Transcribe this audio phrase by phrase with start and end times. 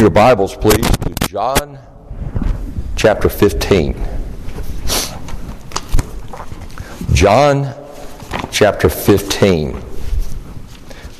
[0.00, 1.78] Your Bibles, please, to John
[2.96, 3.94] chapter 15.
[7.12, 7.74] John
[8.50, 9.78] chapter 15.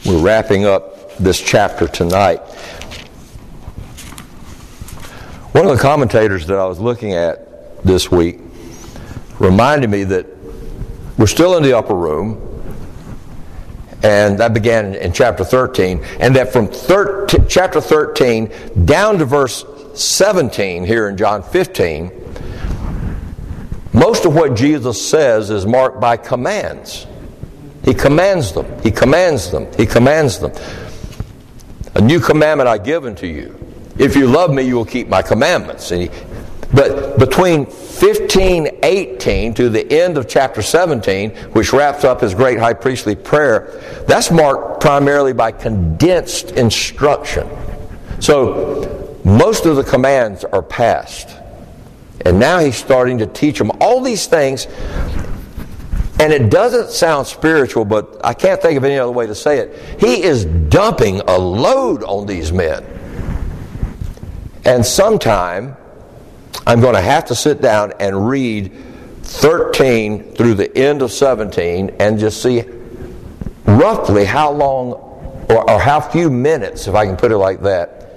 [0.07, 2.39] We're wrapping up this chapter tonight.
[5.53, 8.39] One of the commentators that I was looking at this week
[9.39, 10.25] reminded me that
[11.19, 12.50] we're still in the upper room,
[14.03, 18.51] and that began in, chapter 13, and that from 13, chapter 13
[18.85, 22.11] down to verse 17 here in John 15,
[23.93, 27.07] most of what Jesus says is marked by commands.
[27.85, 30.53] He commands them, he commands them, he commands them.
[31.95, 33.57] A new commandment I give unto you.
[33.99, 35.91] If you love me, you will keep my commandments.
[35.91, 36.11] And He,
[36.73, 42.75] but between 1518 to the end of chapter 17, which wraps up his great high
[42.75, 47.49] priestly prayer, that's marked primarily by condensed instruction.
[48.21, 51.37] So most of the commands are passed.
[52.25, 54.67] And now he's starting to teach them all these things.
[56.21, 59.59] And it doesn't sound spiritual, but I can't think of any other way to say
[59.59, 60.01] it.
[60.01, 62.85] He is dumping a load on these men.
[64.65, 65.77] And sometime
[66.67, 68.73] I'm going to have to sit down and read
[69.23, 72.65] 13 through the end of 17 and just see
[73.65, 74.93] roughly how long
[75.49, 78.09] or, or how few minutes, if I can put it like that,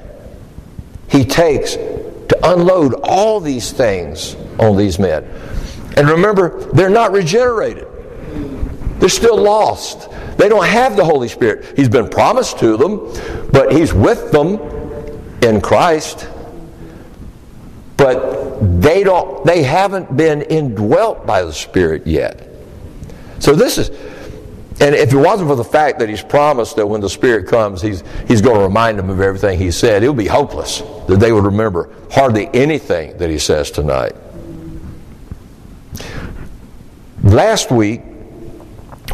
[1.10, 5.24] he takes to unload all these things on these men.
[5.96, 7.88] And remember, they're not regenerated.
[9.00, 10.10] They're still lost.
[10.38, 11.78] They don't have the Holy Spirit.
[11.78, 14.60] He's been promised to them, but He's with them
[15.44, 16.28] in Christ
[17.98, 22.50] but they don't they haven't been indwelt by the spirit yet.
[23.40, 23.90] So this is
[24.82, 27.82] and if it wasn't for the fact that he's promised that when the spirit comes
[27.82, 31.20] he's he's going to remind them of everything he said it would be hopeless that
[31.20, 34.14] they would remember hardly anything that he says tonight.
[37.24, 38.02] Last week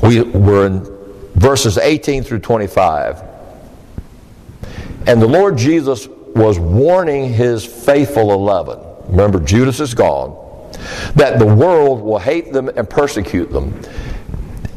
[0.02, 1.00] we were in
[1.36, 3.24] verses 18 through 25
[5.08, 8.80] and the lord jesus was warning his faithful 11.
[9.10, 10.36] Remember, Judas is gone.
[11.16, 13.82] That the world will hate them and persecute them.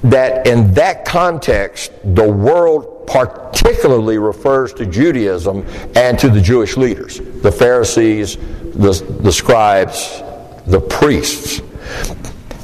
[0.02, 7.18] That in that context, the world particularly refers to Judaism and to the Jewish leaders
[7.18, 10.22] the Pharisees, the, the scribes,
[10.66, 11.60] the priests.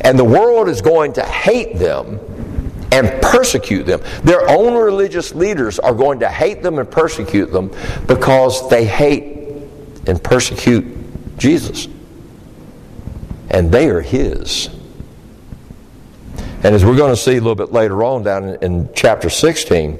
[0.00, 2.18] And the world is going to hate them
[2.92, 4.00] and persecute them.
[4.22, 7.70] Their own religious leaders are going to hate them and persecute them
[8.06, 9.38] because they hate
[10.06, 10.86] and persecute
[11.38, 11.88] Jesus.
[13.50, 14.68] And they are His.
[16.64, 19.98] And as we're going to see a little bit later on down in, chapter 16,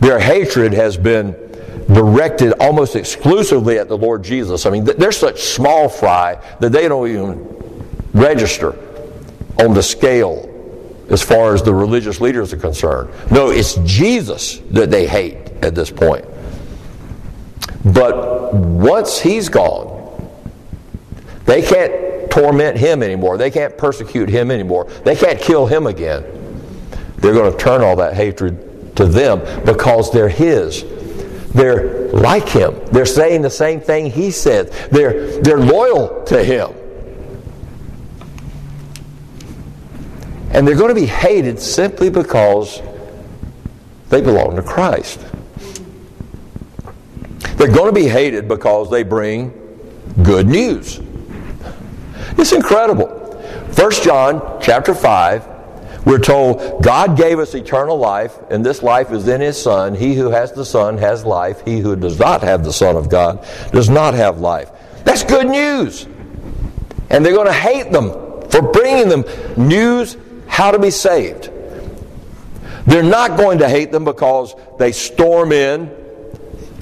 [0.00, 1.32] their hatred has been
[1.92, 4.66] directed almost exclusively at the Lord Jesus.
[4.66, 8.76] I mean, they're such small fry that they don't even register
[9.60, 10.51] on the scale
[11.12, 13.10] as far as the religious leaders are concerned.
[13.30, 16.24] No, it's Jesus that they hate at this point.
[17.84, 19.90] But once he's gone,
[21.44, 23.36] they can't torment him anymore.
[23.36, 24.86] They can't persecute him anymore.
[25.04, 26.24] They can't kill him again.
[27.16, 30.82] They're going to turn all that hatred to them because they're his.
[31.52, 32.80] They're like him.
[32.86, 34.72] They're saying the same thing he said.
[34.90, 36.72] They're, they're loyal to him.
[40.52, 42.82] And they're going to be hated simply because
[44.10, 45.18] they belong to Christ.
[47.56, 49.52] They're going to be hated because they bring
[50.22, 51.00] good news.
[52.36, 53.06] It's incredible.
[53.74, 59.28] 1 John chapter 5, we're told God gave us eternal life, and this life is
[59.28, 59.94] in His Son.
[59.94, 61.64] He who has the Son has life.
[61.64, 64.70] He who does not have the Son of God does not have life.
[65.04, 66.06] That's good news.
[67.08, 68.10] And they're going to hate them
[68.50, 69.24] for bringing them
[69.56, 70.16] news
[70.52, 71.50] how to be saved.
[72.86, 75.90] They're not going to hate them because they storm in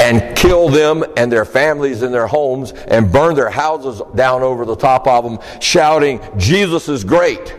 [0.01, 4.65] and kill them and their families and their homes and burn their houses down over
[4.65, 7.55] the top of them, shouting, Jesus is great.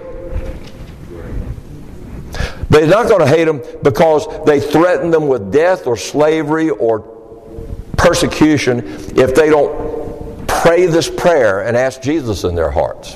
[2.70, 7.00] They're not going to hate them because they threaten them with death or slavery or
[7.98, 8.80] persecution
[9.18, 13.16] if they don't pray this prayer and ask Jesus in their hearts.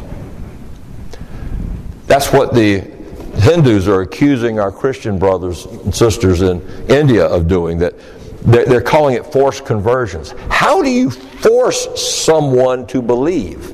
[2.07, 2.94] That's what the
[3.37, 7.95] Hindus are accusing our Christian brothers and sisters in India of doing, that
[8.41, 10.33] they're, calling it forced conversions.
[10.49, 13.73] How do you force someone to believe?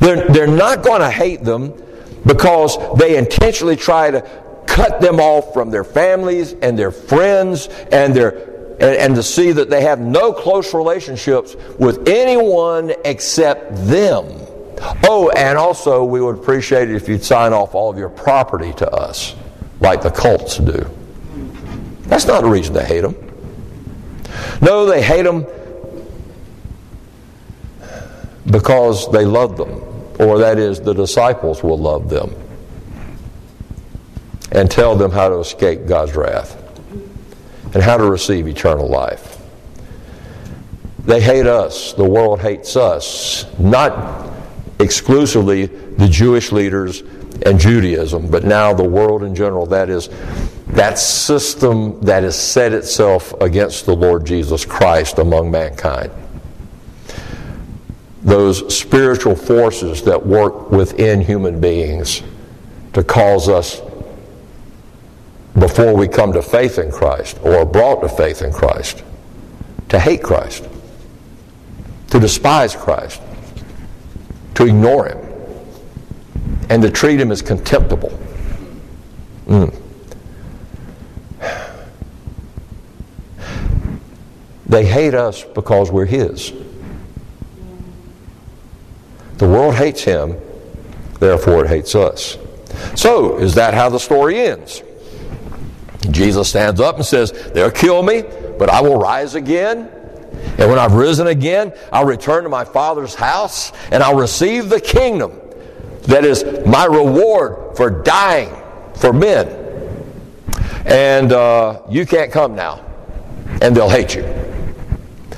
[0.00, 1.74] They're, they're not going to hate them
[2.24, 4.20] because they intentionally try to
[4.66, 9.52] cut them off from their families and their friends and their and, and to see
[9.52, 14.26] that they have no close relationships with anyone except them.
[15.04, 18.72] Oh, and also we would appreciate it if you'd sign off all of your property
[18.74, 19.34] to us,
[19.80, 20.88] like the cults do.
[22.02, 23.16] That's not a reason to hate them.
[24.60, 25.46] No, they hate them
[28.50, 29.82] because they love them,
[30.20, 32.34] or that is, the disciples will love them
[34.52, 36.62] and tell them how to escape God's wrath
[37.74, 39.38] and how to receive eternal life.
[41.00, 41.92] They hate us.
[41.92, 43.46] The world hates us.
[43.58, 44.35] Not
[44.78, 47.02] exclusively the Jewish leaders
[47.44, 49.66] and Judaism, but now the world in general.
[49.66, 50.08] That is
[50.68, 56.10] that system that has set itself against the Lord Jesus Christ among mankind.
[58.22, 62.22] Those spiritual forces that work within human beings
[62.94, 63.80] to cause us
[65.58, 69.02] before we come to faith in Christ or brought to faith in Christ,
[69.88, 70.68] to hate Christ,
[72.10, 73.22] to despise Christ,
[74.56, 75.18] to ignore Him,
[76.68, 78.18] and to treat Him as contemptible.
[79.46, 79.74] Mm.
[84.66, 86.52] They hate us because we're His.
[89.36, 90.36] The world hates Him,
[91.20, 92.38] therefore it hates us.
[92.94, 94.82] So, is that how the story ends?
[96.10, 98.22] Jesus stands up and says, They'll kill me,
[98.58, 99.90] but I will rise again.
[100.58, 104.80] And when I've risen again, I'll return to my Father's house and I'll receive the
[104.80, 105.32] kingdom
[106.02, 108.54] that is my reward for dying
[108.94, 109.48] for men.
[110.86, 112.84] And uh, you can't come now,
[113.60, 114.24] and they'll hate you.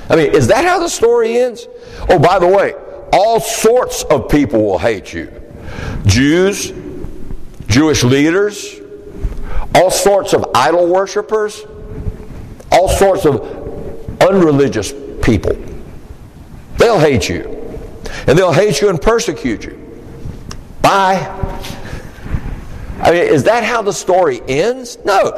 [0.09, 1.67] I mean, is that how the story ends?
[2.07, 2.73] Oh, by the way,
[3.11, 5.31] all sorts of people will hate you
[6.05, 6.71] Jews,
[7.67, 8.79] Jewish leaders,
[9.75, 11.63] all sorts of idol worshippers,
[12.71, 13.68] all sorts of
[14.21, 15.55] unreligious people.
[16.77, 17.59] They'll hate you.
[18.27, 19.77] And they'll hate you and persecute you.
[20.81, 21.25] Bye.
[23.01, 24.97] I mean, is that how the story ends?
[25.05, 25.31] No.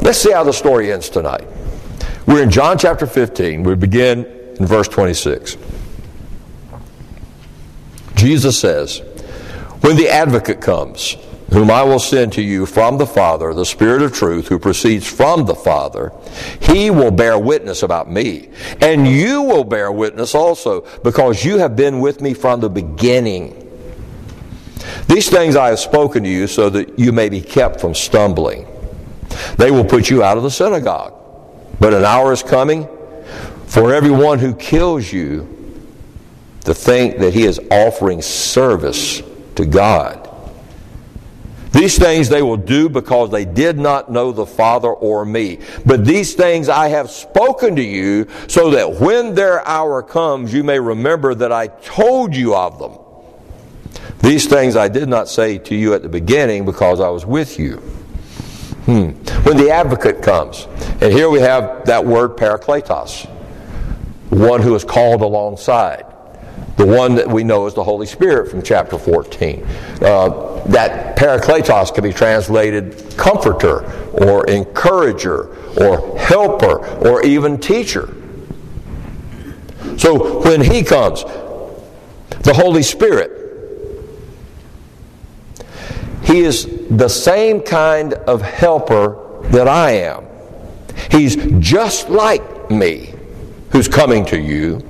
[0.00, 1.46] Let's see how the story ends tonight.
[2.26, 3.62] We're in John chapter 15.
[3.62, 4.24] We begin
[4.58, 5.56] in verse 26.
[8.14, 8.98] Jesus says,
[9.80, 11.16] When the advocate comes,
[11.50, 15.06] whom I will send to you from the Father, the Spirit of truth, who proceeds
[15.06, 16.12] from the Father,
[16.60, 18.50] he will bear witness about me.
[18.80, 23.64] And you will bear witness also, because you have been with me from the beginning.
[25.06, 28.66] These things I have spoken to you so that you may be kept from stumbling.
[29.56, 31.14] They will put you out of the synagogue.
[31.80, 32.86] But an hour is coming
[33.66, 35.54] for everyone who kills you
[36.64, 39.22] to think that he is offering service
[39.54, 40.27] to God.
[41.78, 45.60] These things they will do because they did not know the Father or me.
[45.86, 50.64] But these things I have spoken to you so that when their hour comes, you
[50.64, 52.98] may remember that I told you of them.
[54.18, 57.60] These things I did not say to you at the beginning because I was with
[57.60, 57.76] you.
[58.86, 59.10] Hmm.
[59.44, 60.66] When the advocate comes,
[61.00, 63.28] and here we have that word parakletos,
[64.30, 66.06] one who is called alongside
[66.76, 69.66] the one that we know as the Holy Spirit from chapter 14.
[70.00, 78.14] Uh, that parakletos can be translated comforter or encourager or helper or even teacher.
[79.96, 81.24] So when he comes,
[82.44, 83.32] the Holy Spirit,
[86.22, 90.26] he is the same kind of helper that I am.
[91.10, 93.14] He's just like me
[93.70, 94.87] who's coming to you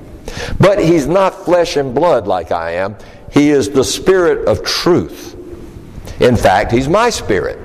[0.59, 2.95] but he's not flesh and blood like I am.
[3.31, 5.35] He is the Spirit of truth.
[6.21, 7.59] In fact, he's my Spirit.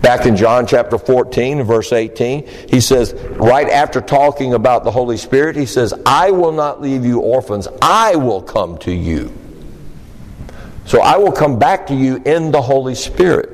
[0.00, 5.16] Back in John chapter 14, verse 18, he says, right after talking about the Holy
[5.16, 9.36] Spirit, he says, I will not leave you orphans, I will come to you.
[10.86, 13.50] So I will come back to you in the Holy Spirit.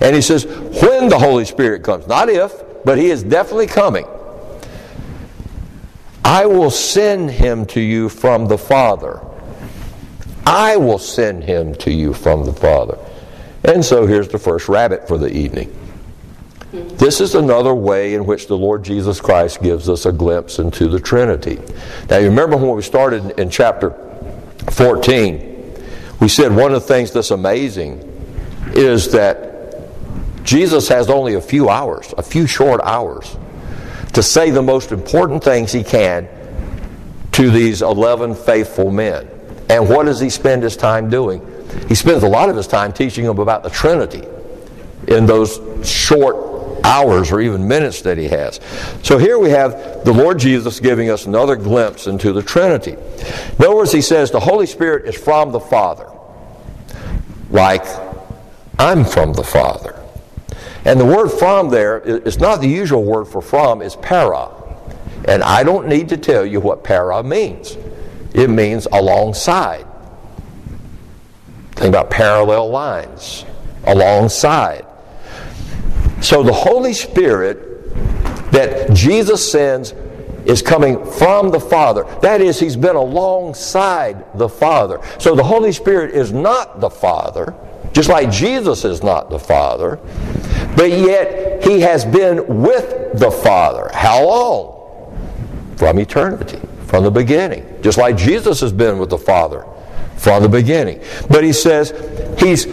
[0.00, 2.52] And he says, when the Holy Spirit comes, not if,
[2.84, 4.06] but he is definitely coming.
[6.28, 9.18] I will send him to you from the Father.
[10.44, 12.98] I will send him to you from the Father.
[13.64, 15.74] And so here's the first rabbit for the evening.
[16.70, 20.86] This is another way in which the Lord Jesus Christ gives us a glimpse into
[20.86, 21.62] the Trinity.
[22.10, 23.92] Now, you remember when we started in chapter
[24.72, 25.82] 14,
[26.20, 28.00] we said one of the things that's amazing
[28.74, 29.88] is that
[30.44, 33.34] Jesus has only a few hours, a few short hours
[34.14, 36.28] to say the most important things he can
[37.32, 39.28] to these 11 faithful men.
[39.68, 41.40] And what does he spend his time doing?
[41.88, 44.24] He spends a lot of his time teaching them about the Trinity
[45.06, 46.48] in those short
[46.84, 48.60] hours or even minutes that he has.
[49.02, 52.92] So here we have the Lord Jesus giving us another glimpse into the Trinity.
[52.92, 56.10] In other words, he says the Holy Spirit is from the Father,
[57.50, 57.84] like
[58.78, 59.97] I'm from the Father.
[60.88, 64.48] And the word from there is not the usual word for from, it's para.
[65.26, 67.76] And I don't need to tell you what para means.
[68.32, 69.84] It means alongside.
[71.72, 73.44] Think about parallel lines,
[73.84, 74.86] alongside.
[76.22, 77.92] So the Holy Spirit
[78.52, 79.92] that Jesus sends
[80.46, 82.04] is coming from the Father.
[82.22, 85.00] That is, He's been alongside the Father.
[85.18, 87.54] So the Holy Spirit is not the Father,
[87.92, 89.98] just like Jesus is not the Father,
[90.78, 93.90] but yet He has been with the Father.
[93.92, 95.76] How long?
[95.76, 97.82] From eternity, from the beginning.
[97.82, 99.66] Just like Jesus has been with the Father
[100.16, 101.02] from the beginning.
[101.28, 101.92] But He says
[102.38, 102.66] He's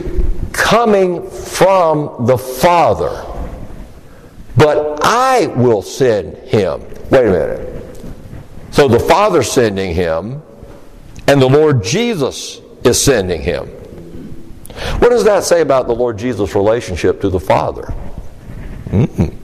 [0.54, 3.26] coming from the Father
[4.58, 6.82] but I will send him.
[7.10, 7.98] Wait a minute.
[8.72, 10.42] So the Father sending him,
[11.28, 13.70] and the Lord Jesus is sending him.
[15.00, 17.94] What does that say about the Lord Jesus' relationship to the Father?
[18.88, 19.36] Mm-mm.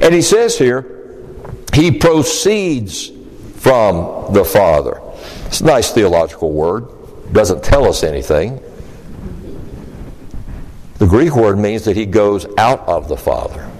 [0.00, 1.16] And he says here,
[1.72, 3.10] he proceeds
[3.56, 5.00] from the Father.
[5.46, 6.86] It's a nice theological word,
[7.32, 8.60] doesn't tell us anything.
[10.98, 13.70] The Greek word means that he goes out of the Father.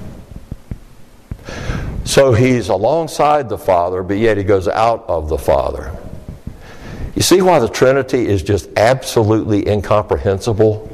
[2.05, 5.97] So he's alongside the Father, but yet he goes out of the Father.
[7.15, 10.91] You see why the Trinity is just absolutely incomprehensible?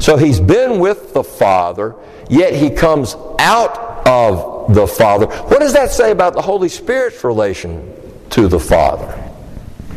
[0.00, 1.94] So he's been with the Father,
[2.28, 5.26] yet he comes out of the Father.
[5.26, 7.92] What does that say about the Holy Spirit's relation
[8.30, 9.12] to the Father?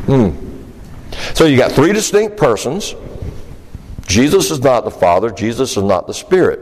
[0.05, 0.29] Hmm.
[1.33, 2.95] So you got three distinct persons.
[4.07, 6.59] Jesus is not the Father, Jesus is not the Spirit.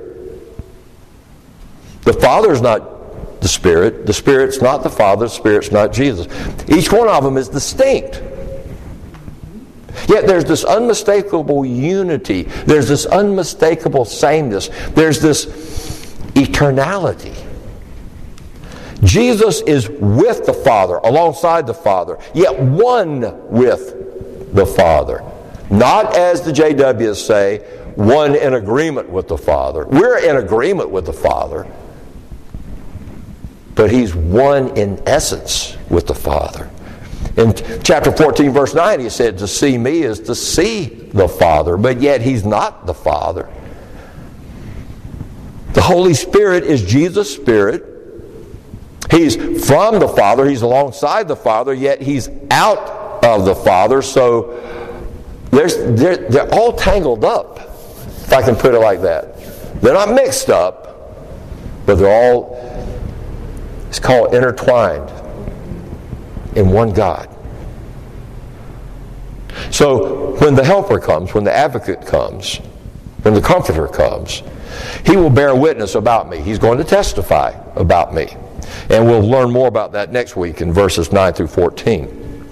[2.01, 4.05] The Father is not the Spirit.
[4.05, 6.27] The Spirit's not the Father, the Spirit's not Jesus.
[6.69, 8.21] Each one of them is distinct.
[10.07, 12.43] Yet there's this unmistakable unity.
[12.43, 14.69] There's this unmistakable sameness.
[14.89, 15.45] There's this
[16.35, 17.35] eternality.
[19.03, 25.23] Jesus is with the Father, alongside the Father, yet one with the Father.
[25.69, 27.59] Not as the JWs say,
[27.95, 29.85] one in agreement with the Father.
[29.85, 31.67] We're in agreement with the Father
[33.77, 36.69] but he's one in essence with the Father.
[37.37, 37.53] In
[37.83, 42.01] chapter 14, verse 9, he said, To see me is to see the Father, but
[42.01, 43.47] yet he's not the Father.
[45.73, 47.85] The Holy Spirit is Jesus' Spirit.
[49.11, 49.35] He's
[49.67, 54.01] from the Father, he's alongside the Father, yet he's out of the Father.
[54.01, 54.59] So
[55.51, 59.81] they're, they're all tangled up, if I can put it like that.
[59.81, 61.13] They're not mixed up,
[61.85, 62.57] but they're all
[63.89, 65.09] it's called intertwined
[66.57, 67.29] in one God.
[69.71, 72.57] So when the helper comes, when the advocate comes,
[73.21, 74.41] when the comforter comes,
[75.05, 76.39] he will bear witness about me.
[76.39, 78.35] He's going to testify about me.
[78.89, 82.45] And we'll learn more about that next week in verses 9 through 14.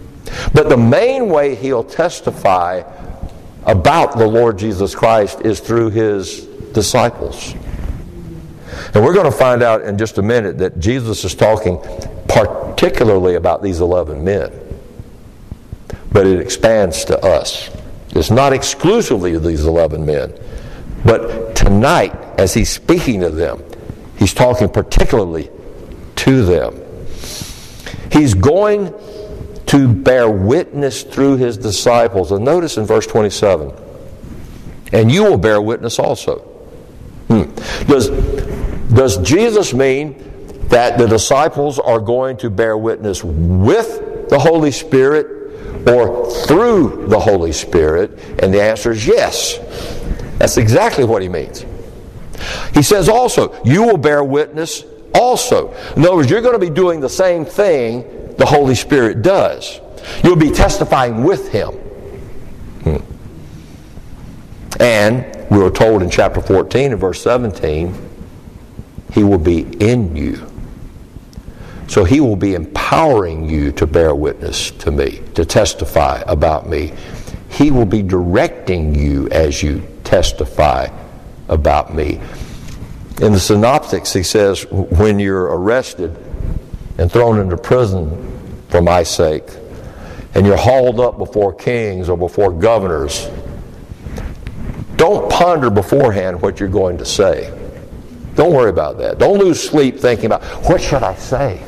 [0.53, 2.83] But the main way he'll testify
[3.63, 7.53] about the Lord Jesus Christ is through his disciples.
[8.93, 11.79] And we're going to find out in just a minute that Jesus is talking
[12.27, 14.51] particularly about these 11 men.
[16.11, 17.69] But it expands to us.
[18.09, 20.33] It's not exclusively to these 11 men.
[21.03, 23.63] But tonight, as he's speaking to them,
[24.17, 25.49] he's talking particularly
[26.17, 26.81] to them.
[28.11, 28.93] He's going
[29.67, 32.31] to bear witness through his disciples.
[32.31, 33.73] And notice in verse 27
[34.95, 36.39] and you will bear witness also.
[37.27, 37.43] Hmm.
[37.87, 38.09] Does
[38.89, 40.13] does Jesus mean
[40.69, 47.19] that the disciples are going to bear witness with the Holy Spirit or through the
[47.19, 48.19] Holy Spirit?
[48.41, 49.57] And the answer is yes.
[50.37, 51.65] That's exactly what he means.
[52.73, 55.73] He says also, you will bear witness also.
[55.95, 59.79] In other words, you're going to be doing the same thing the Holy Spirit does.
[60.23, 61.71] You'll be testifying with him.
[62.83, 62.97] Hmm.
[64.79, 68.05] And we were told in chapter 14 and verse 17
[69.13, 70.45] he will be in you.
[71.87, 76.93] So He will be empowering you to bear witness to me, to testify about me.
[77.49, 80.87] He will be directing you as you testify
[81.47, 82.19] about me.
[83.21, 86.17] In the synoptics, he says, when you're arrested
[86.97, 89.45] and thrown into prison for my sake,
[90.33, 93.29] and you're hauled up before kings or before governors,
[94.97, 97.57] don't ponder beforehand what you're going to say.
[98.35, 99.17] Don't worry about that.
[99.17, 101.63] Don't lose sleep thinking about what should I say?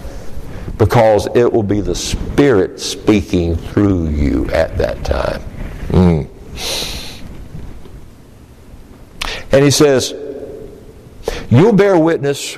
[0.77, 5.41] Because it will be the Spirit speaking through you at that time.
[5.89, 6.29] Mm.
[9.51, 10.13] And he says,
[11.49, 12.57] You'll bear witness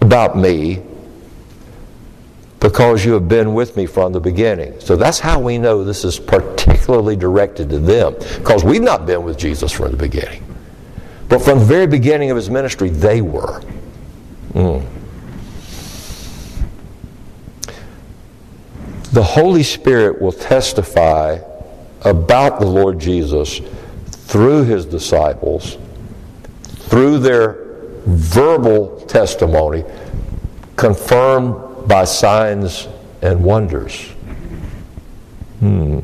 [0.00, 0.82] about me
[2.60, 4.78] because you have been with me from the beginning.
[4.80, 9.22] So that's how we know this is particularly directed to them, because we've not been
[9.22, 10.44] with Jesus from the beginning.
[11.28, 13.62] But from the very beginning of his ministry, they were.
[14.54, 14.84] Mm.
[19.12, 21.38] The Holy Spirit will testify
[22.02, 23.60] about the Lord Jesus
[24.06, 25.78] through his disciples,
[26.62, 27.56] through their
[28.06, 29.84] verbal testimony,
[30.76, 32.86] confirmed by signs
[33.22, 34.08] and wonders.
[35.60, 36.00] Hmm.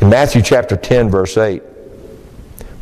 [0.00, 1.62] In Matthew chapter 10, verse 8,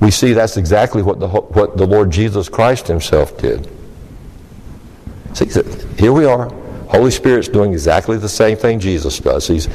[0.01, 3.69] we see that's exactly what the, what the Lord Jesus Christ himself did.
[5.35, 5.47] See,
[5.99, 6.53] here we are.
[6.88, 9.47] Holy Spirit's doing exactly the same thing Jesus does.
[9.47, 9.68] He's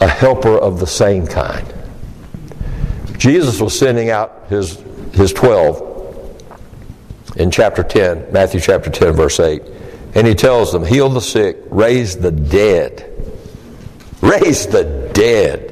[0.00, 1.66] a helper of the same kind.
[3.18, 4.80] Jesus was sending out his,
[5.12, 5.92] his 12
[7.36, 9.62] in chapter 10, Matthew chapter 10, verse 8.
[10.14, 13.08] And he tells them, Heal the sick, raise the dead.
[14.20, 15.70] Raise the dead.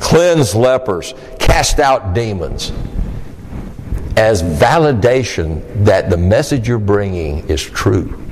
[0.00, 2.72] Cleanse lepers, cast out demons.
[4.16, 8.27] As validation that the message you're bringing is true.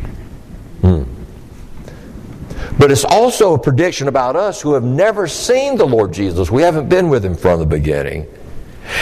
[2.78, 6.50] But it's also a prediction about us who have never seen the Lord Jesus.
[6.50, 8.26] We haven't been with him from the beginning.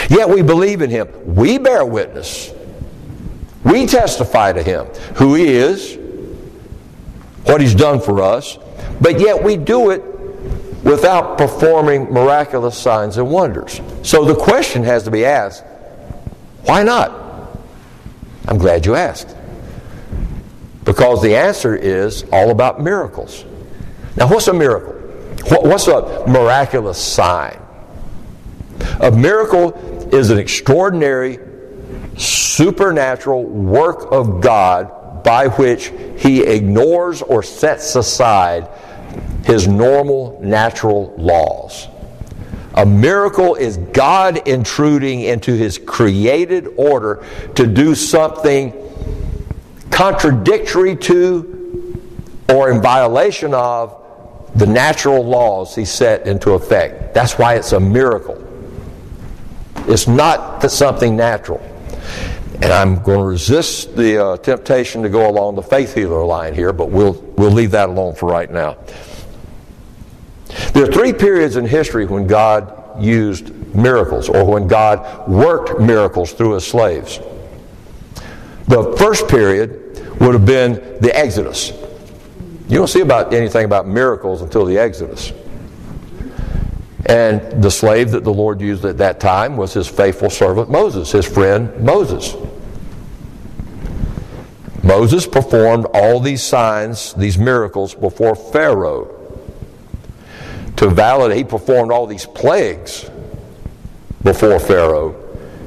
[0.09, 1.09] Yet we believe in him.
[1.25, 2.51] We bear witness.
[3.63, 5.97] We testify to him who he is,
[7.43, 8.57] what he's done for us,
[9.01, 10.03] but yet we do it
[10.83, 13.81] without performing miraculous signs and wonders.
[14.03, 15.63] So the question has to be asked
[16.65, 17.11] why not?
[18.47, 19.35] I'm glad you asked.
[20.83, 23.45] Because the answer is all about miracles.
[24.17, 24.93] Now, what's a miracle?
[25.49, 27.59] What's a miraculous sign?
[29.01, 29.73] A miracle
[30.13, 31.39] is an extraordinary,
[32.17, 38.69] supernatural work of God by which He ignores or sets aside
[39.43, 41.87] His normal, natural laws.
[42.75, 47.25] A miracle is God intruding into His created order
[47.55, 48.73] to do something
[49.91, 51.51] contradictory to
[52.49, 54.04] or in violation of
[54.55, 57.13] the natural laws He set into effect.
[57.13, 58.41] That's why it's a miracle.
[59.87, 61.61] It's not something natural.
[62.61, 66.55] And I'm going to resist the uh, temptation to go along the faith healer line
[66.55, 68.77] here, but we'll, we'll leave that alone for right now.
[70.73, 76.31] There are three periods in history when God used miracles or when God worked miracles
[76.31, 77.19] through his slaves.
[78.67, 81.71] The first period would have been the Exodus.
[82.67, 85.31] You don't see about anything about miracles until the Exodus.
[87.05, 91.11] And the slave that the Lord used at that time was his faithful servant Moses,
[91.11, 92.35] his friend Moses.
[94.81, 99.11] Moses performed all these signs, these miracles before Pharaoh.
[100.77, 103.09] To validate, he performed all these plagues
[104.23, 105.21] before Pharaoh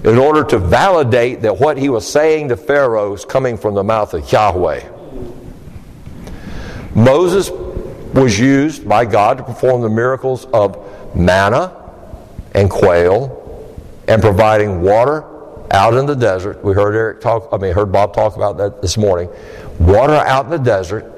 [0.05, 3.85] in order to validate that what he was saying to Pharaoh is coming from the
[3.85, 4.98] mouth of Yahweh.
[6.99, 7.51] Moses
[8.13, 11.73] was used by God to perform the miracles of manna
[12.55, 13.35] and quail
[14.09, 15.25] and providing water
[15.71, 16.65] out in the desert.
[16.65, 19.29] We heard Eric talk, I mean, heard Bob talk about that this morning.
[19.79, 21.13] Water out in the desert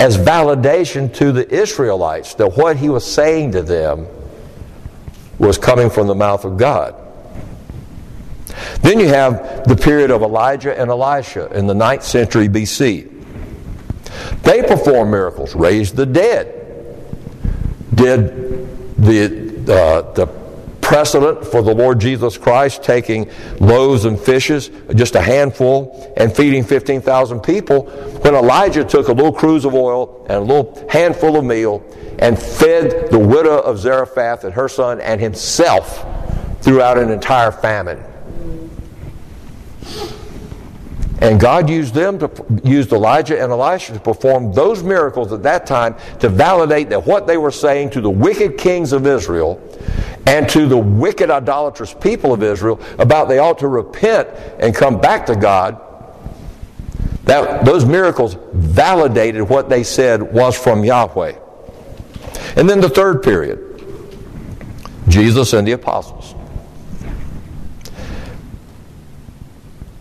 [0.00, 4.08] as validation to the Israelites that what he was saying to them
[5.38, 6.96] was coming from the mouth of God.
[8.82, 13.19] Then you have the period of Elijah and Elisha in the 9th century BC.
[14.42, 16.56] They performed miracles, raised the dead,
[17.94, 20.26] did the, uh, the
[20.80, 26.64] precedent for the Lord Jesus Christ taking loaves and fishes, just a handful, and feeding
[26.64, 27.84] 15,000 people,
[28.22, 31.84] when Elijah took a little cruse of oil and a little handful of meal
[32.18, 36.04] and fed the widow of Zarephath and her son and himself
[36.60, 38.02] throughout an entire famine.
[41.20, 42.30] And God used them to
[42.64, 47.26] used Elijah and Elisha to perform those miracles at that time to validate that what
[47.26, 49.60] they were saying to the wicked kings of Israel
[50.26, 54.28] and to the wicked idolatrous people of Israel about they ought to repent
[54.60, 55.80] and come back to God.
[57.24, 61.38] That those miracles validated what they said was from Yahweh.
[62.56, 63.84] And then the third period,
[65.08, 66.34] Jesus and the apostles.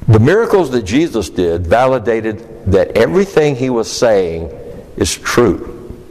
[0.10, 4.50] The miracles that Jesus did validated that everything he was saying
[4.98, 6.02] is true.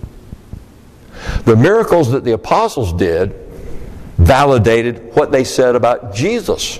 [1.44, 3.34] The miracles that the apostles did
[4.16, 6.78] validated what they said about Jesus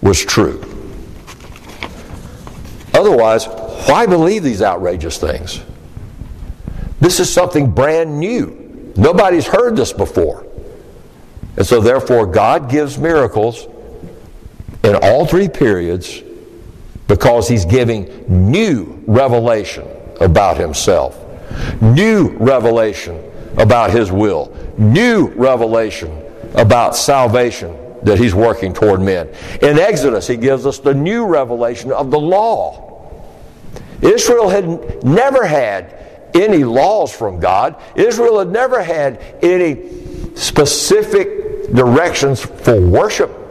[0.00, 0.62] was true.
[2.94, 3.46] Otherwise,
[3.88, 5.60] why believe these outrageous things?
[7.00, 8.92] This is something brand new.
[8.96, 10.46] Nobody's heard this before.
[11.56, 13.66] And so, therefore, God gives miracles
[14.84, 16.22] in all three periods
[17.08, 19.88] because He's giving new revelation
[20.20, 21.18] about Himself,
[21.80, 23.20] new revelation
[23.56, 26.22] about His will, new revelation
[26.54, 29.28] about salvation that He's working toward men.
[29.60, 32.84] In Exodus, He gives us the new revelation of the law.
[34.00, 37.82] Israel had never had any laws from God.
[37.96, 43.47] Israel had never had any specific directions for worship.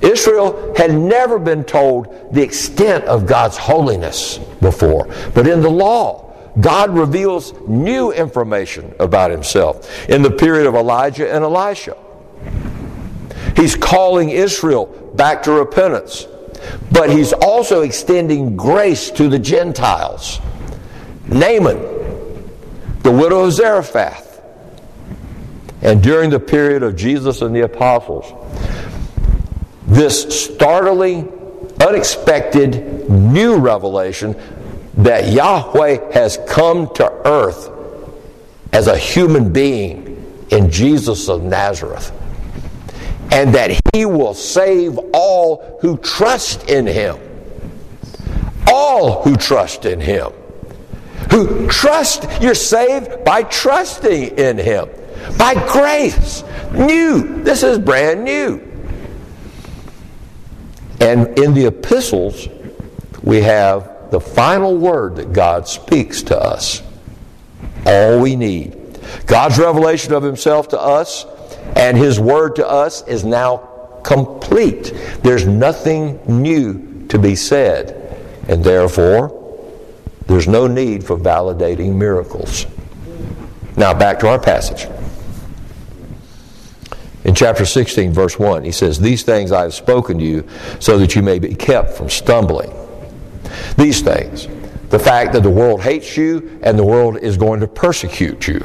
[0.00, 5.08] Israel had never been told the extent of God's holiness before.
[5.34, 6.26] But in the law,
[6.60, 11.96] God reveals new information about himself in the period of Elijah and Elisha.
[13.56, 16.26] He's calling Israel back to repentance,
[16.92, 20.40] but he's also extending grace to the Gentiles.
[21.26, 21.78] Naaman,
[23.02, 24.24] the widow of Zarephath.
[25.82, 28.32] And during the period of Jesus and the apostles,
[29.96, 31.28] this startling,
[31.80, 34.36] unexpected new revelation
[34.98, 37.70] that Yahweh has come to earth
[38.72, 42.12] as a human being in Jesus of Nazareth,
[43.32, 47.18] and that he will save all who trust in him.
[48.68, 50.32] All who trust in him
[51.30, 54.88] who trust you're saved by trusting in Him,
[55.38, 56.44] by grace.
[56.72, 57.42] New.
[57.42, 58.60] This is brand new.
[61.00, 62.48] And in the epistles,
[63.22, 66.82] we have the final word that God speaks to us.
[67.84, 69.00] All we need.
[69.26, 71.26] God's revelation of Himself to us
[71.74, 74.92] and His word to us is now complete.
[75.22, 78.02] There's nothing new to be said.
[78.48, 79.32] And therefore,
[80.26, 82.66] there's no need for validating miracles.
[83.76, 84.88] Now, back to our passage.
[87.36, 90.48] Chapter 16, verse 1, he says, These things I have spoken to you
[90.80, 92.72] so that you may be kept from stumbling.
[93.76, 94.48] These things.
[94.88, 98.64] The fact that the world hates you and the world is going to persecute you.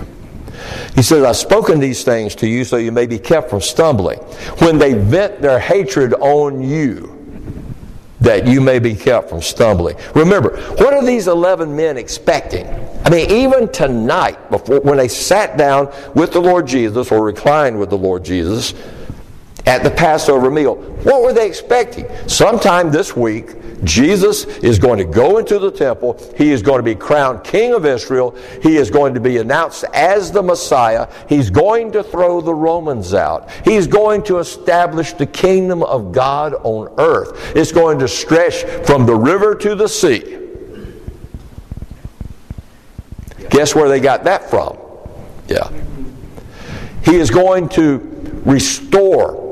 [0.95, 4.19] He says, I've spoken these things to you so you may be kept from stumbling.
[4.59, 7.20] When they vent their hatred on you,
[8.21, 9.97] that you may be kept from stumbling.
[10.15, 12.67] Remember, what are these 11 men expecting?
[13.03, 17.79] I mean, even tonight, before, when they sat down with the Lord Jesus or reclined
[17.79, 18.73] with the Lord Jesus
[19.65, 22.07] at the Passover meal, what were they expecting?
[22.27, 26.19] Sometime this week, Jesus is going to go into the temple.
[26.37, 28.35] He is going to be crowned King of Israel.
[28.61, 31.07] He is going to be announced as the Messiah.
[31.27, 33.49] He's going to throw the Romans out.
[33.65, 37.55] He's going to establish the kingdom of God on earth.
[37.55, 40.37] It's going to stretch from the river to the sea.
[43.49, 44.77] Guess where they got that from?
[45.47, 45.69] Yeah.
[47.03, 47.97] He is going to
[48.45, 49.50] restore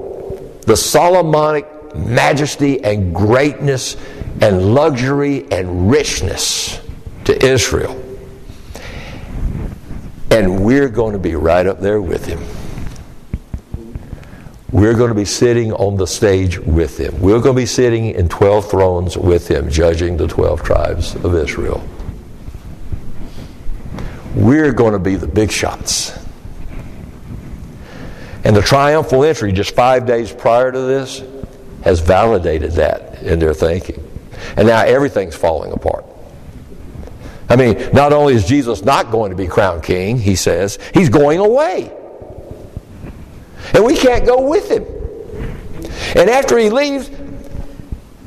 [0.69, 3.97] the Solomonic majesty and greatness
[4.39, 6.79] and luxury and richness
[7.23, 7.99] to Israel.
[10.29, 12.39] And we're going to be right up there with him.
[14.71, 17.19] We're going to be sitting on the stage with him.
[17.19, 21.34] We're going to be sitting in 12 thrones with him, judging the 12 tribes of
[21.34, 21.84] Israel.
[24.36, 26.28] We're going to be the big shots.
[28.43, 31.23] And the triumphal entry, just five days prior to this,
[31.84, 34.06] has validated that in their thinking.
[34.56, 36.06] And now everything's falling apart.
[37.49, 41.10] I mean, not only is Jesus not going to be crowned king, he says, he's
[41.10, 41.91] going away.
[43.73, 44.86] And we can't go with him.
[46.15, 47.10] And after he leaves,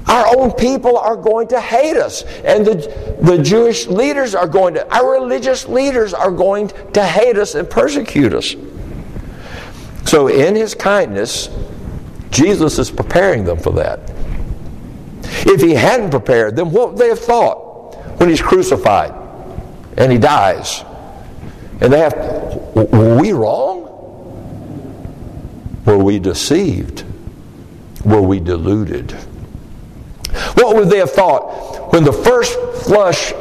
[0.09, 2.23] our own people are going to hate us.
[2.45, 7.39] And the, the Jewish leaders are going to, our religious leaders are going to hate
[7.39, 8.55] us and persecute us.
[10.13, 11.49] So, in his kindness,
[12.29, 13.99] Jesus is preparing them for that.
[15.23, 19.15] If he hadn't prepared them, what would they have thought when he's crucified
[19.97, 20.85] and he dies?
[21.81, 22.13] And they have,
[22.75, 23.85] were we wrong?
[25.87, 27.07] Were we deceived?
[28.05, 29.13] Were we deluded?
[30.57, 33.33] What would they have thought when the first flush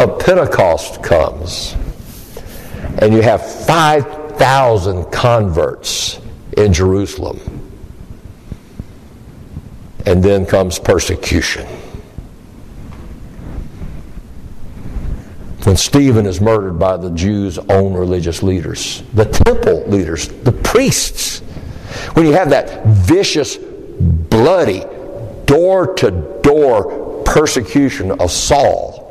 [0.00, 1.76] of Pentecost comes
[2.98, 3.42] and you have
[4.44, 6.20] 5,000 converts
[6.58, 7.40] in Jerusalem?
[10.04, 11.66] And then comes persecution.
[15.62, 21.38] When Stephen is murdered by the Jews' own religious leaders, the temple leaders, the priests,
[22.12, 24.84] when you have that vicious, bloody,
[25.46, 26.10] door to
[26.42, 29.03] door persecution of Saul,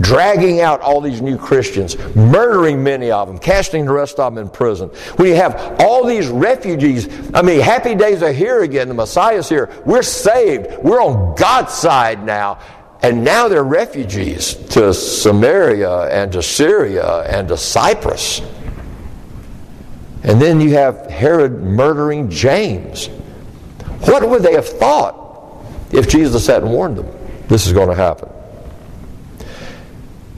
[0.00, 4.42] dragging out all these new Christians, murdering many of them, casting the rest of them
[4.42, 4.90] in prison.
[5.18, 7.08] We have all these refugees.
[7.34, 8.88] I mean, happy days are here again.
[8.88, 9.70] The Messiah's here.
[9.84, 10.78] We're saved.
[10.82, 12.58] We're on God's side now.
[13.02, 18.40] And now they're refugees to Samaria and to Syria and to Cyprus.
[20.22, 23.06] And then you have Herod murdering James.
[24.06, 27.08] What would they have thought if Jesus hadn't warned them
[27.48, 28.28] this is going to happen?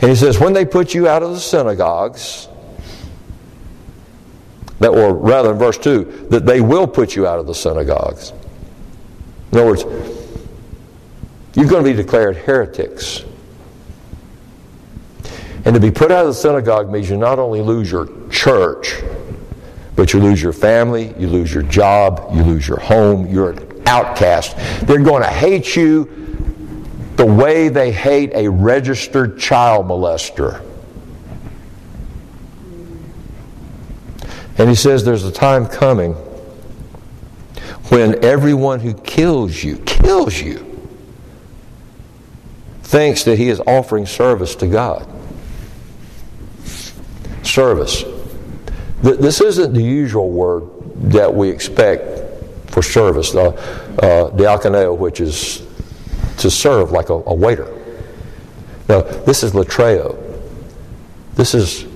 [0.00, 2.48] And he says, when they put you out of the synagogues,
[4.78, 8.32] that, or rather in verse 2, that they will put you out of the synagogues.
[9.50, 9.84] In other words,
[11.54, 13.24] you're going to be declared heretics.
[15.64, 18.94] And to be put out of the synagogue means you not only lose your church,
[19.96, 23.82] but you lose your family, you lose your job, you lose your home, you're an
[23.87, 24.56] outcast.
[24.87, 26.27] They're going to hate you
[27.18, 30.64] the way they hate a registered child molester.
[34.57, 36.12] And he says there's a time coming
[37.90, 40.64] when everyone who kills you, kills you,
[42.83, 45.04] thinks that he is offering service to God.
[47.42, 48.04] Service.
[49.02, 50.68] This isn't the usual word
[51.11, 55.67] that we expect for service, uh, uh, diakoneo, which is
[56.38, 57.74] to serve like a, a waiter.
[58.88, 60.16] Now, this is latreo.
[61.35, 61.87] This is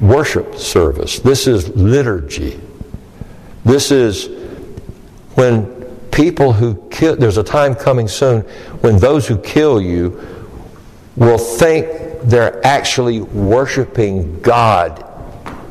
[0.00, 1.18] worship service.
[1.18, 2.60] This is liturgy.
[3.64, 4.28] This is
[5.34, 5.66] when
[6.10, 8.42] people who kill, there's a time coming soon
[8.82, 10.20] when those who kill you
[11.16, 11.88] will think
[12.22, 15.04] they're actually worshiping God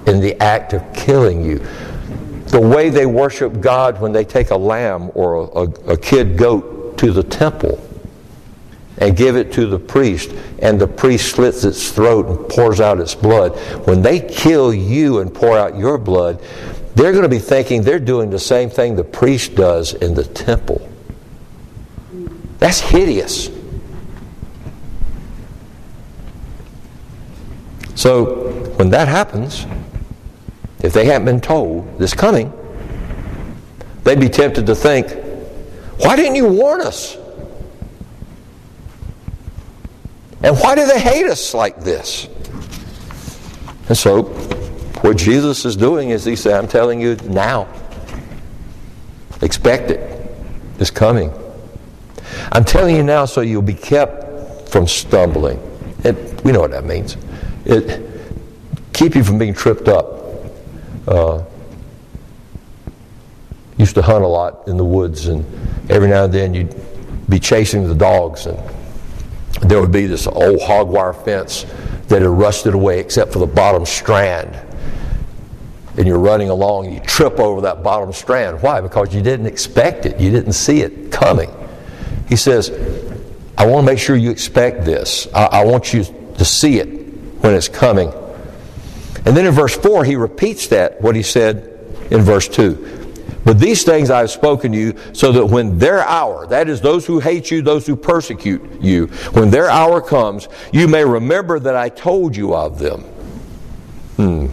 [0.08, 1.60] in the act of killing you.
[2.48, 6.38] The way they worship God when they take a lamb or a, a, a kid
[6.38, 7.87] goat to the temple
[8.98, 13.00] and give it to the priest, and the priest slits its throat and pours out
[13.00, 13.56] its blood.
[13.88, 16.42] When they kill you and pour out your blood,
[16.96, 20.24] they're going to be thinking they're doing the same thing the priest does in the
[20.24, 20.90] temple.
[22.58, 23.52] That's hideous.
[27.94, 29.66] So, when that happens,
[30.82, 32.52] if they hadn't been told this coming,
[34.04, 35.12] they'd be tempted to think,
[36.00, 37.18] why didn't you warn us?
[40.44, 42.28] And why do they hate us like this?
[43.88, 44.24] And so,
[45.02, 47.68] what Jesus is doing is He said, I'm telling you now.
[49.42, 50.32] Expect it.
[50.80, 51.32] It's coming.
[52.52, 55.60] I'm telling you now so you'll be kept from stumbling.
[56.44, 57.18] We know what that means.
[57.66, 58.04] It
[58.94, 60.06] keep you from being tripped up.
[61.08, 61.44] Uh,
[63.78, 65.46] used to hunt a lot in the woods, and
[65.90, 66.76] every now and then you'd
[67.30, 68.58] be chasing the dogs and
[69.62, 71.66] there would be this old hog wire fence
[72.08, 74.58] that had rusted away except for the bottom strand.
[75.98, 78.62] And you're running along, you trip over that bottom strand.
[78.62, 78.82] Why?
[78.82, 81.52] Because you didn't expect it, you didn't see it coming.
[82.30, 82.70] He says,
[83.58, 85.28] I want to make sure you expect this.
[85.34, 86.88] I, I want you to see it
[87.42, 88.14] when it's coming.
[89.26, 91.78] And then in verse 4, he repeats that, what he said
[92.12, 92.97] in verse 2.
[93.48, 96.82] But these things I have spoken to you, so that when their hour, that is,
[96.82, 101.58] those who hate you, those who persecute you, when their hour comes, you may remember
[101.58, 103.04] that I told you of them.
[104.18, 104.48] Hmm.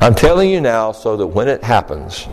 [0.00, 2.26] I'm telling you now so that when it happens,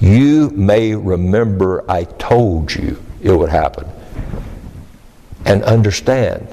[0.00, 3.88] you may remember I told you it would happen.
[5.46, 6.46] And understand.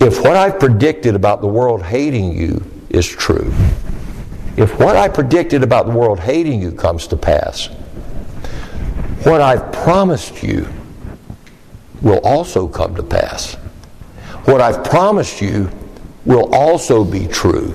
[0.00, 3.54] If what I've predicted about the world hating you is true,
[4.56, 7.66] if what I predicted about the world hating you comes to pass,
[9.24, 10.68] what I've promised you
[12.00, 13.54] will also come to pass.
[14.44, 15.70] What I've promised you
[16.24, 17.74] will also be true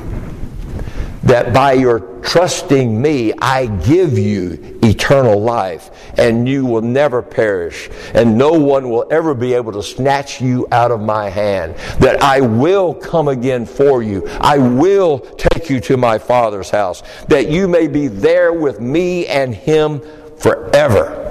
[1.26, 7.90] that by your trusting me, I give you eternal life, and you will never perish,
[8.14, 11.76] and no one will ever be able to snatch you out of my hand.
[12.00, 14.28] That I will come again for you.
[14.40, 19.28] I will take you to my Father's house, that you may be there with me
[19.28, 20.02] and him
[20.38, 21.22] forever.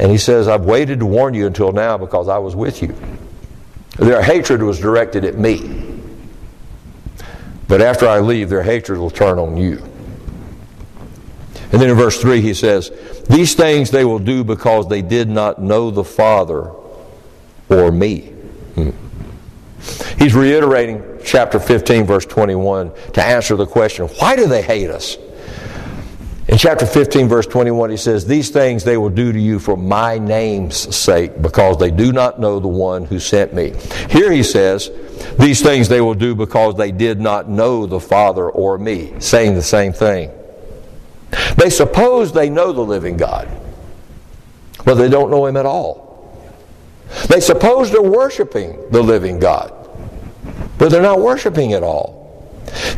[0.00, 2.96] And he says, I've waited to warn you until now because I was with you.
[3.98, 5.81] Their hatred was directed at me.
[7.72, 9.82] But after I leave, their hatred will turn on you.
[11.72, 12.92] And then in verse 3 he says,
[13.30, 16.70] These things they will do because they did not know the Father
[17.70, 18.24] or me.
[18.74, 18.90] Hmm.
[20.18, 25.16] He's reiterating chapter 15, verse 21 to answer the question, Why do they hate us?
[26.52, 29.74] In chapter 15, verse 21, he says, These things they will do to you for
[29.74, 33.72] my name's sake, because they do not know the one who sent me.
[34.10, 34.90] Here he says,
[35.38, 39.54] These things they will do because they did not know the Father or me, saying
[39.54, 40.30] the same thing.
[41.56, 43.48] They suppose they know the living God,
[44.84, 46.36] but they don't know him at all.
[47.30, 49.72] They suppose they're worshiping the living God,
[50.76, 52.20] but they're not worshiping at all.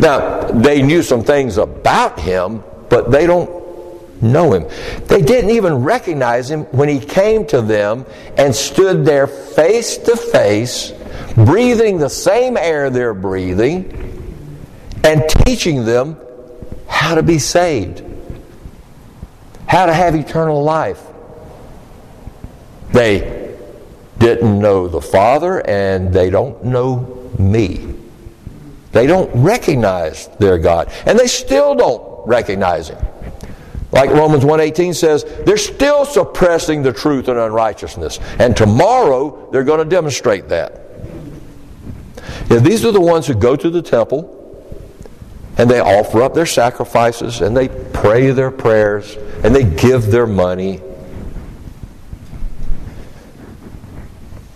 [0.01, 2.65] Now, they knew some things about him,
[2.95, 4.69] but they don't know him.
[5.09, 10.17] They didn't even recognize him when he came to them and stood there face to
[10.17, 10.93] face,
[11.35, 13.91] breathing the same air they're breathing,
[15.03, 16.17] and teaching them
[16.87, 18.05] how to be saved,
[19.67, 21.03] how to have eternal life.
[22.93, 23.57] They
[24.19, 27.93] didn't know the Father, and they don't know me.
[28.93, 33.05] They don't recognize their God, and they still don't recognize him.
[33.95, 38.19] Like Romans 1:18 says, they're still suppressing the truth and unrighteousness.
[38.41, 40.81] And tomorrow they're going to demonstrate that.
[42.51, 44.31] Yeah, these are the ones who go to the temple
[45.57, 50.27] and they offer up their sacrifices and they pray their prayers and they give their
[50.27, 50.81] money.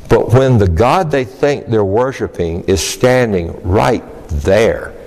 [0.09, 4.98] But when the God they think they're worshiping is standing right there,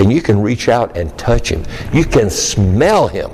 [0.00, 1.62] and you can reach out and touch him.
[1.92, 3.30] You can smell him.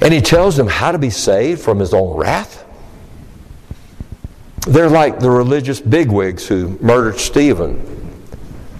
[0.00, 2.64] And he tells them how to be saved from his own wrath.
[4.66, 7.84] They're like the religious bigwigs who murdered Stephen.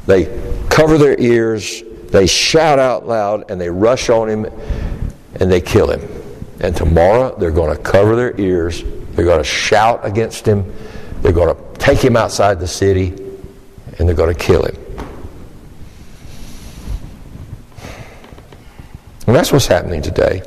[0.06, 0.26] They
[0.70, 4.44] cover their ears, they shout out loud, and they rush on him
[5.40, 6.08] and they kill him.
[6.60, 10.72] And tomorrow they're going to cover their ears, they're going to shout against him,
[11.20, 13.29] they're going to take him outside the city,
[14.00, 14.76] and they're going to kill him.
[19.26, 20.42] And that's what's happening today.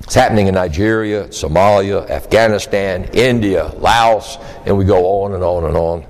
[0.00, 5.76] It's happening in Nigeria, Somalia, Afghanistan, India, Laos, and we go on and on and
[5.76, 6.06] on.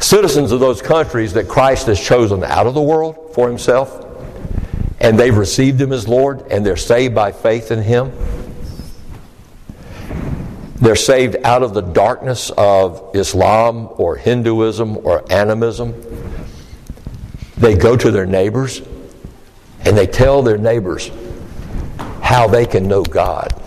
[0.00, 4.06] Citizens of those countries that Christ has chosen out of the world for himself,
[5.00, 8.12] and they've received him as Lord, and they're saved by faith in him.
[10.80, 15.94] They're saved out of the darkness of Islam or Hinduism or animism.
[17.56, 18.80] They go to their neighbors
[19.80, 21.10] and they tell their neighbors
[22.22, 23.60] how they can know God,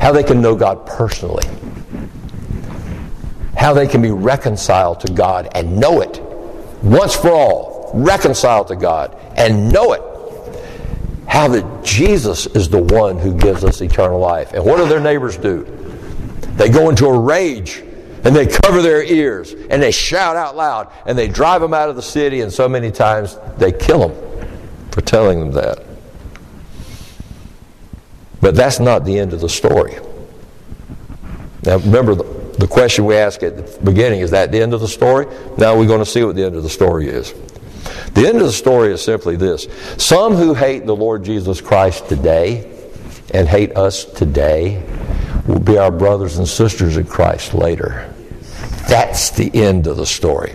[0.00, 1.46] how they can know God personally,
[3.56, 6.20] how they can be reconciled to God and know it
[6.82, 10.02] once for all, reconciled to God and know it.
[11.26, 14.52] How that Jesus is the one who gives us eternal life.
[14.52, 15.75] And what do their neighbors do?
[16.56, 17.82] They go into a rage
[18.24, 21.88] and they cover their ears and they shout out loud and they drive them out
[21.88, 24.50] of the city, and so many times they kill them
[24.90, 25.84] for telling them that.
[28.40, 29.96] But that's not the end of the story.
[31.64, 32.24] Now, remember the,
[32.58, 35.26] the question we asked at the beginning is that the end of the story?
[35.58, 37.34] Now we're going to see what the end of the story is.
[38.14, 42.08] The end of the story is simply this Some who hate the Lord Jesus Christ
[42.08, 42.72] today
[43.34, 44.82] and hate us today
[45.46, 48.12] will be our brothers and sisters in Christ later.
[48.88, 50.54] That's the end of the story.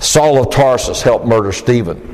[0.00, 2.08] Saul of Tarsus helped murder Stephen.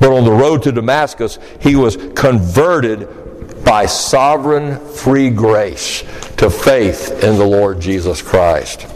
[0.00, 3.08] But on the road to Damascus, he was converted
[3.64, 6.00] by sovereign free grace
[6.38, 8.86] to faith in the Lord Jesus Christ.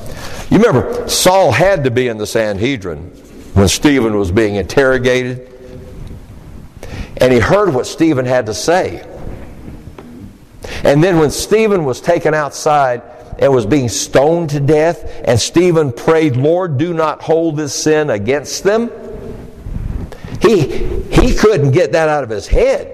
[0.51, 3.11] You remember, Saul had to be in the Sanhedrin
[3.55, 5.53] when Stephen was being interrogated,
[7.19, 9.07] and he heard what Stephen had to say.
[10.85, 13.03] And then when Stephen was taken outside
[13.38, 18.11] and was being stoned to death, and Stephen prayed, Lord, do not hold this sin
[18.11, 18.90] against them,
[20.40, 22.92] he, he couldn't get that out of his head.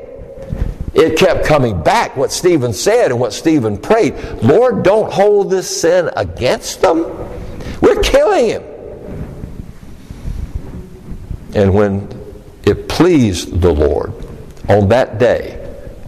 [0.94, 4.14] It kept coming back, what Stephen said and what Stephen prayed.
[4.42, 7.04] Lord, don't hold this sin against them.
[7.80, 8.62] We're killing him.
[11.54, 12.08] And when
[12.64, 14.12] it pleased the Lord
[14.68, 15.58] on that day,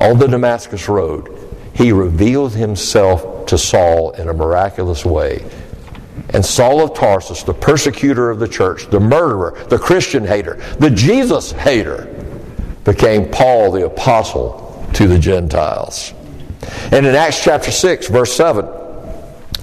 [0.01, 1.34] on the Damascus Road,
[1.75, 5.45] he revealed himself to Saul in a miraculous way.
[6.31, 10.91] And Saul of Tarsus, the persecutor of the church, the murderer, the Christian hater, the
[10.91, 12.07] Jesus hater,
[12.85, 16.13] became Paul the apostle to the Gentiles.
[16.93, 18.67] And in Acts chapter 6, verse 7,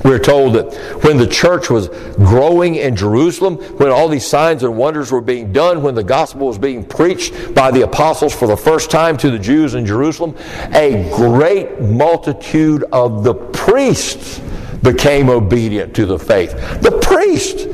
[0.04, 0.74] We're told that
[1.04, 5.54] when the church was growing in Jerusalem, when all these signs and wonders were being
[5.54, 9.30] done, when the gospel was being preached by the apostles for the first time to
[9.30, 10.36] the Jews in Jerusalem,
[10.74, 14.42] a great multitude of the priests
[14.82, 16.52] became obedient to the faith.
[16.82, 17.66] The priests.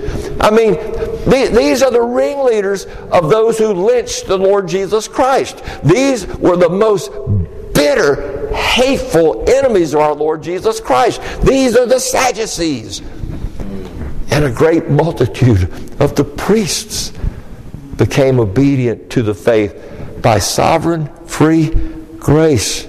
[0.41, 0.73] I mean,
[1.55, 5.63] these are the ringleaders of those who lynched the Lord Jesus Christ.
[5.83, 7.11] These were the most
[7.73, 11.21] bitter, hateful enemies of our Lord Jesus Christ.
[11.41, 13.01] These are the Sadducees.
[14.31, 15.63] And a great multitude
[15.99, 17.11] of the priests
[17.97, 21.69] became obedient to the faith by sovereign, free
[22.17, 22.87] grace.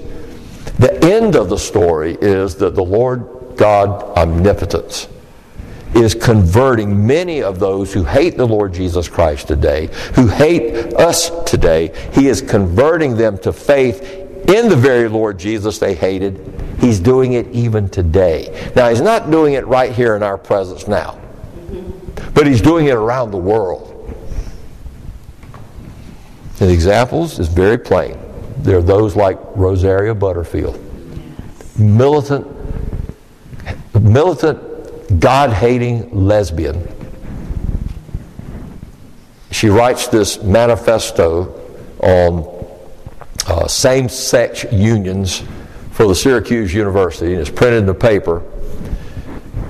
[0.78, 5.08] The end of the story is that the Lord God omnipotence
[5.94, 11.30] is converting many of those who hate the Lord Jesus Christ today, who hate us
[11.44, 11.92] today.
[12.12, 14.17] He is converting them to faith
[14.48, 16.54] in the very Lord Jesus they hated.
[16.80, 18.72] He's doing it even today.
[18.74, 21.18] Now, He's not doing it right here in our presence now,
[22.34, 23.94] but He's doing it around the world.
[26.58, 28.18] The examples is very plain.
[28.58, 30.76] There are those like Rosaria Butterfield,
[31.78, 32.58] militant
[34.00, 36.86] militant, God hating lesbian.
[39.50, 41.54] She writes this manifesto
[42.00, 42.57] on
[43.58, 45.42] uh, same sex unions
[45.90, 48.44] for the Syracuse University, and it's printed in the paper.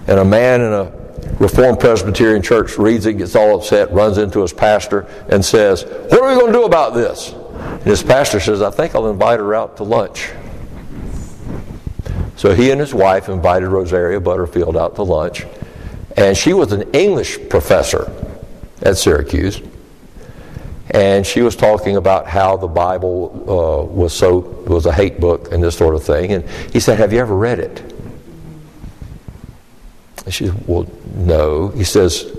[0.06, 0.92] And a man in a
[1.38, 6.20] Reformed Presbyterian church reads it, gets all upset, runs into his pastor, and says, What
[6.20, 7.32] are we going to do about this?
[7.32, 10.30] And his pastor says, I think I'll invite her out to lunch.
[12.36, 15.46] So he and his wife invited Rosaria Butterfield out to lunch,
[16.16, 18.12] and she was an English professor
[18.82, 19.62] at Syracuse.
[20.90, 25.52] And she was talking about how the Bible uh, was so was a hate book
[25.52, 26.32] and this sort of thing.
[26.32, 27.80] And he said, "Have you ever read it?"
[30.24, 32.34] And she said, "Well, no." He says,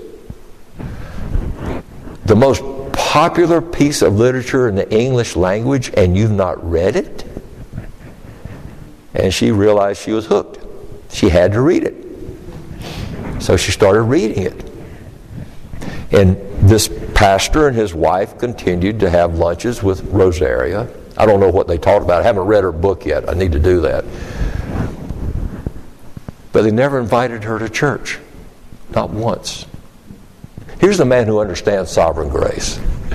[2.24, 7.24] "The most popular piece of literature in the English language, and you've not read it?"
[9.14, 10.64] and she realized she was hooked.
[11.12, 13.42] She had to read it.
[13.42, 14.64] So she started reading it.
[16.12, 16.36] And
[16.70, 20.88] this pastor and his wife continued to have lunches with Rosaria.
[21.16, 22.22] I don't know what they talked about.
[22.22, 23.28] I haven't read her book yet.
[23.28, 24.04] I need to do that.
[26.52, 28.20] But they never invited her to church.
[28.90, 29.66] Not once.
[30.78, 32.78] Here's a man who understands sovereign grace.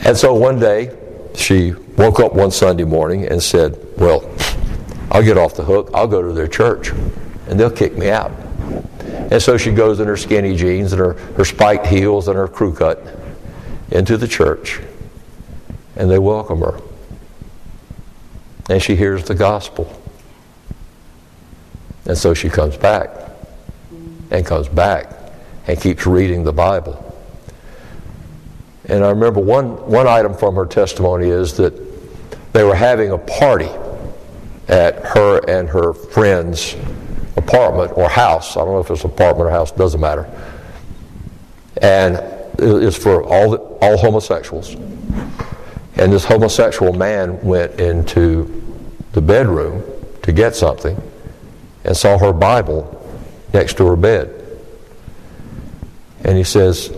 [0.00, 0.96] and so one day,
[1.34, 4.24] she woke up one Sunday morning and said, Well,
[5.10, 5.90] I'll get off the hook.
[5.92, 6.92] I'll go to their church
[7.46, 8.32] and they'll kick me out.
[9.30, 12.48] And so she goes in her skinny jeans and her, her spiked heels and her
[12.48, 13.00] crew cut
[13.90, 14.80] into the church
[15.96, 16.80] and they welcome her.
[18.68, 20.00] And she hears the gospel.
[22.06, 23.10] And so she comes back
[24.30, 25.12] and comes back
[25.66, 27.06] and keeps reading the Bible.
[28.86, 31.72] And I remember one, one item from her testimony is that
[32.52, 33.68] they were having a party
[34.68, 36.74] at her and her friend's
[37.40, 38.56] apartment or house.
[38.56, 40.28] I don't know if it's apartment or house, doesn't matter.
[41.80, 42.16] And
[42.58, 44.74] it's for all, the, all homosexuals.
[45.96, 48.62] And this homosexual man went into
[49.12, 49.82] the bedroom
[50.22, 51.00] to get something
[51.84, 52.96] and saw her Bible
[53.52, 54.36] next to her bed.
[56.24, 56.94] And he says,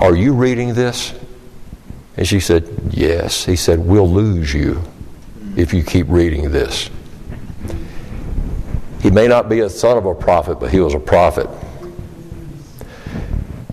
[0.00, 1.14] are you reading this?
[2.16, 3.44] And she said, Yes.
[3.44, 4.82] He said, We'll lose you
[5.56, 6.90] if you keep reading this.
[9.06, 11.48] He may not be a son of a prophet, but he was a prophet.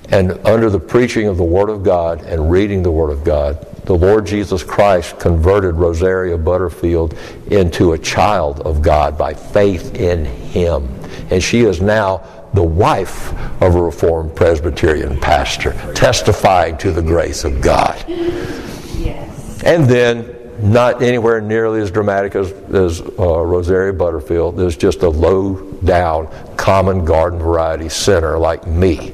[0.10, 3.66] And under the preaching of the Word of God and reading the Word of God,
[3.86, 7.18] the Lord Jesus Christ converted Rosaria Butterfield
[7.48, 10.88] into a child of God by faith in Him.
[11.32, 12.24] And she is now
[12.54, 18.06] the wife of a Reformed Presbyterian pastor, testifying to the grace of God.
[18.08, 19.64] Yes.
[19.64, 25.10] And then, not anywhere nearly as dramatic as, as uh, Rosaria Butterfield, there's just a
[25.10, 26.28] low down,
[26.58, 29.14] common garden variety sinner like me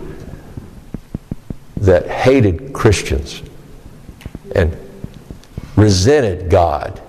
[1.77, 3.41] that hated Christians
[4.55, 4.77] and
[5.75, 7.01] resented God.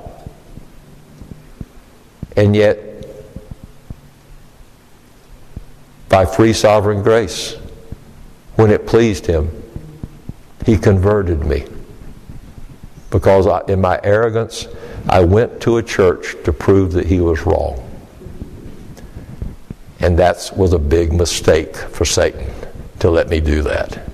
[2.37, 2.91] And yet,
[6.11, 7.55] by free sovereign grace.
[8.57, 9.51] When it pleased him,
[10.67, 11.65] he converted me.
[13.11, 14.69] Because I, in my arrogance,
[15.09, 17.87] I went to a church to prove that he was wrong.
[20.01, 22.47] And that was a big mistake for Satan
[23.01, 24.07] to let me do that.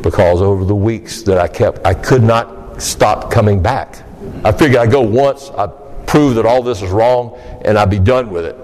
[0.00, 4.02] Because over the weeks that I kept, I could not stop coming back.
[4.44, 7.98] I figured I'd go once, I'd prove that all this is wrong, and I'd be
[7.98, 8.56] done with it.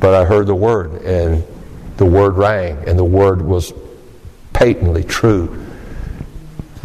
[0.00, 1.44] But I heard the word, and
[1.96, 3.72] the word rang, and the word was
[4.52, 5.66] patently true.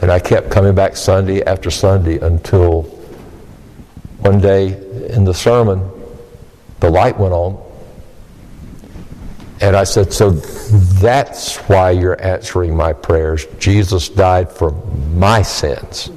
[0.04, 2.82] And I kept coming back Sunday after Sunday until
[4.20, 4.74] one day
[5.08, 5.90] in the sermon,
[6.82, 7.58] the light went on.
[9.62, 13.46] And I said, So that's why you're answering my prayers.
[13.60, 14.72] Jesus died for
[15.14, 16.12] my sins.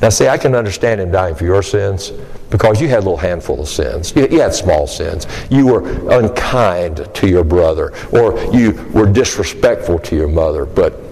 [0.00, 2.12] Now, see, I can understand him dying for your sins
[2.50, 4.14] because you had a little handful of sins.
[4.14, 5.26] You, you, had small sins.
[5.50, 10.64] You were unkind to your brother, or you were disrespectful to your mother.
[10.64, 11.05] But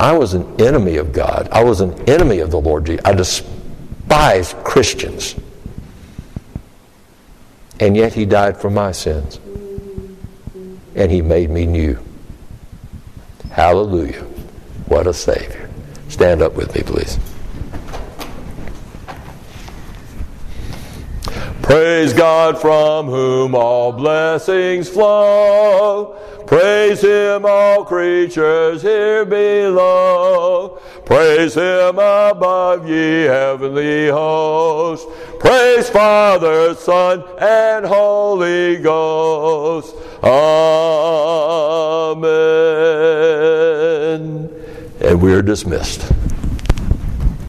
[0.00, 1.46] I was an enemy of God.
[1.52, 3.04] I was an enemy of the Lord Jesus.
[3.04, 5.36] I despised Christians.
[7.78, 9.38] And yet he died for my sins.
[10.94, 12.02] And he made me new.
[13.50, 14.22] Hallelujah.
[14.86, 15.68] What a Savior.
[16.08, 17.18] Stand up with me, please.
[21.60, 26.16] Praise God from whom all blessings flow.
[26.50, 30.80] Praise Him, all creatures here below.
[31.06, 35.06] Praise Him above, ye heavenly hosts.
[35.38, 39.94] Praise Father, Son, and Holy Ghost.
[40.24, 40.50] Amen.
[45.00, 46.12] And we are dismissed.